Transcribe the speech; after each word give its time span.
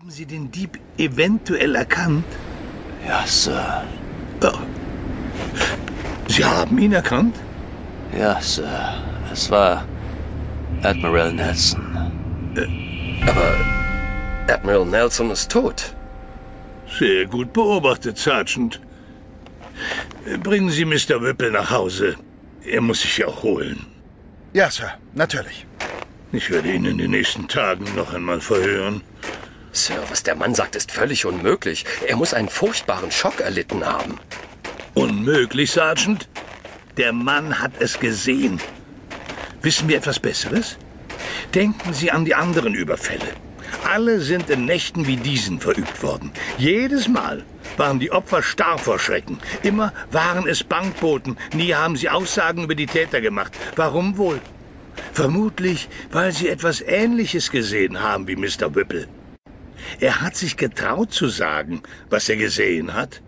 Haben 0.00 0.10
Sie 0.10 0.24
den 0.24 0.50
Dieb 0.50 0.78
eventuell 0.96 1.74
erkannt? 1.74 2.24
Ja, 3.06 3.22
Sir. 3.26 3.84
Oh. 4.42 4.58
Sie 6.26 6.42
haben 6.42 6.78
ihn 6.78 6.94
erkannt? 6.94 7.36
Ja, 8.18 8.40
Sir. 8.40 8.94
Es 9.30 9.50
war 9.50 9.84
Admiral 10.82 11.34
Nelson. 11.34 11.84
Aber 13.26 13.56
Admiral 14.48 14.86
Nelson 14.86 15.32
ist 15.32 15.50
tot. 15.50 15.94
Sehr 16.98 17.26
gut 17.26 17.52
beobachtet, 17.52 18.16
Sergeant. 18.16 18.80
Bringen 20.42 20.70
Sie 20.70 20.86
Mr. 20.86 21.20
Whipple 21.20 21.50
nach 21.50 21.70
Hause. 21.70 22.16
Er 22.64 22.80
muss 22.80 23.02
sich 23.02 23.20
erholen. 23.20 23.84
Ja, 24.54 24.70
Sir, 24.70 24.92
natürlich. 25.12 25.66
Ich 26.32 26.48
werde 26.48 26.72
ihn 26.72 26.86
in 26.86 26.96
den 26.96 27.10
nächsten 27.10 27.48
Tagen 27.48 27.84
noch 27.94 28.14
einmal 28.14 28.40
verhören. 28.40 29.02
Sir, 29.72 30.02
was 30.08 30.22
der 30.22 30.34
Mann 30.34 30.54
sagt, 30.54 30.76
ist 30.76 30.90
völlig 30.92 31.24
unmöglich. 31.24 31.84
Er 32.06 32.16
muss 32.16 32.34
einen 32.34 32.48
furchtbaren 32.48 33.10
Schock 33.10 33.40
erlitten 33.40 33.84
haben. 33.84 34.18
Unmöglich, 34.94 35.70
Sergeant? 35.70 36.28
Der 36.96 37.12
Mann 37.12 37.60
hat 37.60 37.72
es 37.78 37.98
gesehen. 37.98 38.60
Wissen 39.62 39.88
wir 39.88 39.96
etwas 39.96 40.18
Besseres? 40.18 40.76
Denken 41.54 41.92
Sie 41.92 42.10
an 42.10 42.24
die 42.24 42.34
anderen 42.34 42.74
Überfälle. 42.74 43.28
Alle 43.84 44.20
sind 44.20 44.50
in 44.50 44.64
Nächten 44.64 45.06
wie 45.06 45.16
diesen 45.16 45.60
verübt 45.60 46.02
worden. 46.02 46.32
Jedes 46.58 47.08
Mal 47.08 47.44
waren 47.76 48.00
die 48.00 48.10
Opfer 48.10 48.42
starr 48.42 48.78
vor 48.78 48.98
Schrecken. 48.98 49.38
Immer 49.62 49.92
waren 50.10 50.48
es 50.48 50.64
Bankboten. 50.64 51.36
Nie 51.54 51.74
haben 51.74 51.96
sie 51.96 52.08
Aussagen 52.08 52.64
über 52.64 52.74
die 52.74 52.86
Täter 52.86 53.20
gemacht. 53.20 53.52
Warum 53.76 54.16
wohl? 54.16 54.40
Vermutlich, 55.12 55.88
weil 56.10 56.32
sie 56.32 56.48
etwas 56.48 56.80
Ähnliches 56.80 57.50
gesehen 57.50 58.00
haben 58.00 58.26
wie 58.26 58.36
Mr. 58.36 58.74
Whipple. 58.74 59.08
Er 60.00 60.20
hat 60.20 60.36
sich 60.36 60.56
getraut 60.56 61.12
zu 61.12 61.28
sagen, 61.28 61.82
was 62.08 62.28
er 62.28 62.36
gesehen 62.36 62.94
hat. 62.94 63.22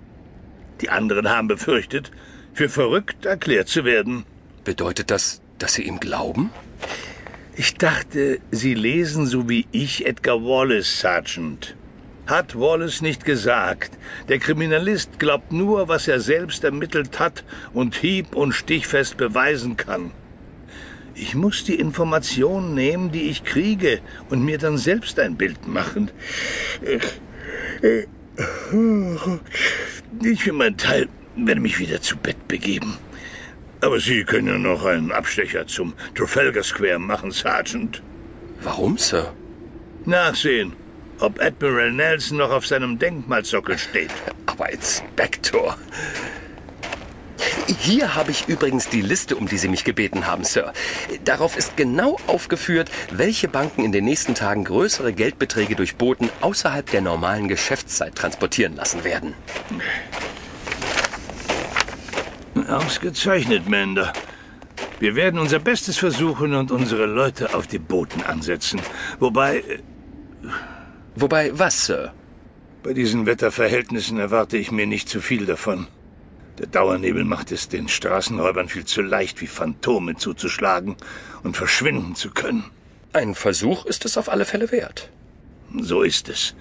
Die 0.81 0.91
anderen 0.91 1.29
haben 1.29 1.49
befürchtet, 1.49 2.11
für 2.55 2.69
verrückt 2.69 3.25
erklärt 3.25 3.69
zu 3.69 3.85
werden. 3.85 4.25
Bedeutet 4.65 5.11
das, 5.11 5.41
dass 5.59 5.75
Sie 5.75 5.83
ihm 5.83 6.01
glauben? 6.01 6.51
Ich 7.55 7.75
dachte, 7.75 8.41
Sie 8.51 8.75
lesen 8.75 9.27
so 9.27 9.49
wie 9.49 9.67
ich 9.73 10.07
Edgar 10.07 10.43
Wallace, 10.43 11.01
Sergeant. 11.01 11.77
Hat 12.27 12.59
Wallace 12.59 13.03
nicht 13.03 13.25
gesagt, 13.25 13.99
der 14.29 14.39
Kriminalist 14.39 15.19
glaubt 15.19 15.53
nur, 15.53 15.89
was 15.89 16.09
er 16.09 16.21
selbst 16.21 16.65
ermittelt 16.65 17.19
hat 17.19 17.45
und 17.75 17.97
hieb- 17.97 18.35
und 18.35 18.53
stichfest 18.53 19.17
beweisen 19.17 19.77
kann. 19.77 20.13
Ich 21.23 21.37
muss 21.37 21.63
die 21.63 21.77
Informationen 21.77 22.75
nehmen, 22.75 23.13
die 23.13 23.31
ich 23.31 23.45
kriege, 23.45 24.01
und 24.29 24.45
mir 24.45 24.59
dann 24.59 24.77
selbst 24.77 25.21
ein 25.21 25.37
Bild 25.37 25.69
machen. 25.69 26.11
Ich 30.25 30.43
für 30.43 30.53
meinen 30.53 30.77
Teil 30.77 31.09
werde 31.37 31.61
mich 31.61 31.79
wieder 31.79 32.01
zu 32.03 32.17
Bett 32.17 32.49
begeben. 32.49 32.99
Aber 33.83 34.01
Sie 34.01 34.25
können 34.25 34.49
ja 34.49 34.59
noch 34.59 34.85
einen 34.85 35.13
Abstecher 35.13 35.65
zum 35.69 35.95
Trafalgar 36.17 36.65
Square 36.65 36.99
machen, 36.99 37.31
Sergeant. 37.31 38.03
Warum, 38.61 38.99
Sir? 38.99 39.33
Nachsehen, 40.05 40.73
ob 41.21 41.41
Admiral 41.41 41.93
Nelson 41.93 42.39
noch 42.39 42.51
auf 42.51 42.67
seinem 42.67 42.99
Denkmalsockel 42.99 43.79
steht. 43.79 44.11
Aber 44.47 44.73
Inspektor. 44.73 45.79
Hier 47.79 48.15
habe 48.15 48.31
ich 48.31 48.49
übrigens 48.49 48.89
die 48.89 49.03
Liste, 49.03 49.37
um 49.37 49.47
die 49.47 49.59
Sie 49.59 49.69
mich 49.69 49.85
gebeten 49.85 50.27
haben, 50.27 50.45
Sir. 50.45 50.73
Darauf 51.25 51.57
ist 51.57 51.77
genau 51.77 52.17
aufgeführt, 52.27 52.91
welche 53.11 53.49
Banken 53.49 53.85
in 53.85 53.93
den 53.93 54.05
nächsten 54.05 54.35
Tagen 54.35 54.65
größere 54.65 55.13
Geldbeträge 55.13 55.77
durch 55.77 55.97
Booten 55.97 56.31
außerhalb 56.41 56.91
der 56.91 57.01
normalen 57.01 57.49
Geschäftszeit 57.49 58.15
transportieren 58.15 58.77
lassen 58.77 59.05
werden. 59.05 59.35
Ausgezeichnet, 62.69 63.69
Mender. 63.69 64.13
Wir 65.01 65.17
werden 65.17 65.41
unser 65.41 65.59
Bestes 65.59 65.99
versuchen 65.99 66.55
und 66.55 66.71
unsere 66.71 67.07
Leute 67.07 67.55
auf 67.55 67.67
die 67.67 67.79
Booten 67.79 68.23
ansetzen. 68.23 68.81
Wobei, 69.19 69.59
äh, 69.59 69.79
Wobei, 71.15 71.51
was, 71.59 71.87
Sir? 71.87 72.13
bei 72.83 72.93
diesen 72.93 73.27
Wetterverhältnissen 73.27 74.19
erwarte 74.19 74.57
ich 74.57 74.73
mir 74.73 74.87
nicht 74.87 75.09
zu 75.09 75.21
viel 75.21 75.47
davon. 75.47 75.87
Der 76.59 76.67
Dauernebel 76.67 77.25
macht 77.25 77.51
es 77.51 77.69
den 77.69 77.89
Straßenräubern 77.89 78.69
viel 78.69 78.85
zu 78.85 79.01
leicht, 79.03 79.41
wie 79.41 79.47
Phantome 79.47 80.17
zuzuschlagen 80.17 80.97
und 81.43 81.57
verschwinden 81.57 82.15
zu 82.15 82.31
können. 82.31 82.65
Ein 83.13 83.35
Versuch 83.35 83.87
ist 83.87 84.05
es 84.05 84.19
auf 84.19 84.29
alle 84.29 84.45
Fälle 84.45 84.71
wert. 84.71 85.11
So 85.81 86.03
ist 86.03 86.29
es. 86.29 86.55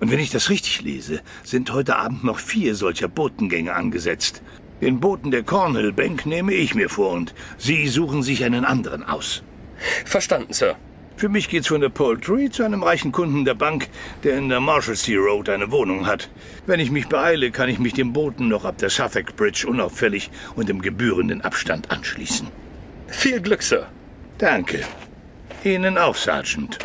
Und 0.00 0.10
wenn 0.10 0.18
ich 0.18 0.30
das 0.30 0.50
richtig 0.50 0.82
lese, 0.82 1.20
sind 1.42 1.72
heute 1.72 1.96
Abend 1.96 2.24
noch 2.24 2.38
vier 2.38 2.74
solcher 2.74 3.08
Botengänge 3.08 3.74
angesetzt. 3.74 4.42
Den 4.80 5.00
Boten 5.00 5.30
der 5.30 5.42
Cornhill 5.42 5.92
Bank 5.92 6.26
nehme 6.26 6.52
ich 6.52 6.74
mir 6.74 6.90
vor 6.90 7.12
und 7.12 7.34
Sie 7.56 7.88
suchen 7.88 8.22
sich 8.22 8.44
einen 8.44 8.64
anderen 8.64 9.04
aus. 9.04 9.42
Verstanden, 10.04 10.52
Sir. 10.52 10.76
Für 11.16 11.30
mich 11.30 11.48
geht's 11.48 11.68
von 11.68 11.80
der 11.80 11.88
Poultry 11.88 12.50
zu 12.50 12.62
einem 12.62 12.82
reichen 12.82 13.10
Kunden 13.10 13.46
der 13.46 13.54
Bank, 13.54 13.88
der 14.22 14.36
in 14.36 14.50
der 14.50 14.60
Marshalsea 14.60 15.18
Road 15.18 15.48
eine 15.48 15.70
Wohnung 15.70 16.06
hat. 16.06 16.28
Wenn 16.66 16.78
ich 16.78 16.90
mich 16.90 17.08
beeile, 17.08 17.50
kann 17.50 17.70
ich 17.70 17.78
mich 17.78 17.94
dem 17.94 18.12
Boten 18.12 18.48
noch 18.48 18.66
ab 18.66 18.76
der 18.76 18.90
Suffolk 18.90 19.34
Bridge 19.34 19.66
unauffällig 19.66 20.30
und 20.56 20.68
im 20.68 20.82
gebührenden 20.82 21.40
Abstand 21.40 21.90
anschließen. 21.90 22.48
Viel 23.08 23.40
Glück, 23.40 23.62
Sir. 23.62 23.86
Danke. 24.36 24.80
Ihnen 25.64 25.96
auch, 25.96 26.14
Sergeant. 26.14 26.78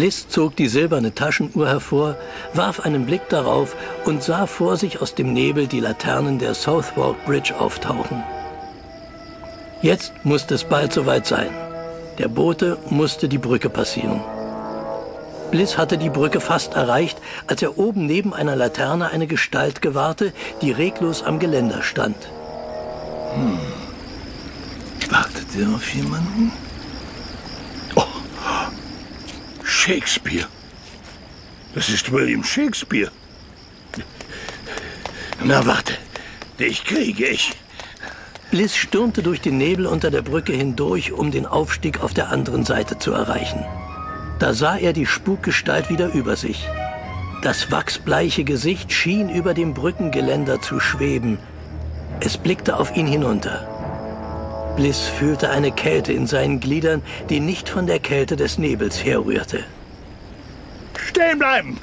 Bliss 0.00 0.26
zog 0.30 0.56
die 0.56 0.66
silberne 0.66 1.14
Taschenuhr 1.14 1.68
hervor, 1.68 2.16
warf 2.54 2.80
einen 2.80 3.04
Blick 3.04 3.28
darauf 3.28 3.76
und 4.06 4.22
sah 4.22 4.46
vor 4.46 4.78
sich 4.78 5.02
aus 5.02 5.14
dem 5.14 5.34
Nebel 5.34 5.66
die 5.66 5.80
Laternen 5.80 6.38
der 6.38 6.54
Southwark 6.54 7.22
Bridge 7.26 7.54
auftauchen. 7.60 8.24
Jetzt 9.82 10.14
musste 10.24 10.54
es 10.54 10.64
bald 10.64 10.94
soweit 10.94 11.26
sein. 11.26 11.50
Der 12.16 12.28
Bote 12.28 12.78
musste 12.88 13.28
die 13.28 13.36
Brücke 13.36 13.68
passieren. 13.68 14.22
Bliss 15.50 15.76
hatte 15.76 15.98
die 15.98 16.08
Brücke 16.08 16.40
fast 16.40 16.72
erreicht, 16.76 17.18
als 17.46 17.60
er 17.60 17.76
oben 17.76 18.06
neben 18.06 18.32
einer 18.32 18.56
Laterne 18.56 19.10
eine 19.10 19.26
Gestalt 19.26 19.82
gewahrte, 19.82 20.32
die 20.62 20.72
reglos 20.72 21.22
am 21.22 21.38
Geländer 21.38 21.82
stand. 21.82 22.16
Wartet 25.10 25.48
er 25.58 25.74
auf 25.74 25.94
jemanden? 25.94 26.52
Oh, 27.96 28.06
Shakespeare. 29.90 30.46
Das 31.74 31.88
ist 31.88 32.12
William 32.12 32.44
Shakespeare. 32.44 33.10
Na, 35.42 35.66
warte. 35.66 35.94
Dich 36.60 36.84
kriege 36.84 37.26
ich. 37.26 37.50
Bliss 38.52 38.76
stürmte 38.76 39.24
durch 39.24 39.40
den 39.40 39.58
Nebel 39.58 39.86
unter 39.86 40.12
der 40.12 40.22
Brücke 40.22 40.52
hindurch, 40.52 41.10
um 41.10 41.32
den 41.32 41.44
Aufstieg 41.44 42.04
auf 42.04 42.14
der 42.14 42.28
anderen 42.28 42.64
Seite 42.64 43.00
zu 43.00 43.10
erreichen. 43.10 43.64
Da 44.38 44.54
sah 44.54 44.76
er 44.76 44.92
die 44.92 45.06
Spukgestalt 45.06 45.90
wieder 45.90 46.12
über 46.14 46.36
sich. 46.36 46.68
Das 47.42 47.72
wachsbleiche 47.72 48.44
Gesicht 48.44 48.92
schien 48.92 49.28
über 49.28 49.54
dem 49.54 49.74
Brückengeländer 49.74 50.62
zu 50.62 50.78
schweben. 50.78 51.36
Es 52.20 52.38
blickte 52.38 52.78
auf 52.78 52.96
ihn 52.96 53.08
hinunter. 53.08 53.66
Bliss 54.76 55.00
fühlte 55.00 55.50
eine 55.50 55.72
Kälte 55.72 56.12
in 56.12 56.28
seinen 56.28 56.60
Gliedern, 56.60 57.02
die 57.28 57.40
nicht 57.40 57.68
von 57.68 57.88
der 57.88 57.98
Kälte 57.98 58.36
des 58.36 58.56
Nebels 58.56 59.04
herrührte. 59.04 59.64
Stehen 61.10 61.40
bleiben! 61.40 61.76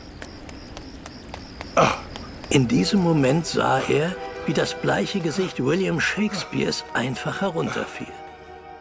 In 2.50 2.66
diesem 2.70 3.02
Moment 3.02 3.46
sah 3.46 3.82
er, 3.82 4.16
wie 4.46 4.54
das 4.54 4.74
bleiche 4.74 5.20
Gesicht 5.20 5.62
William 5.62 6.00
Shakespeares 6.00 6.86
einfach 6.94 7.42
herunterfiel. 7.42 8.14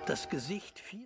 Das 0.06 0.28
Gesicht 0.28 0.78
fiel. 0.78 1.00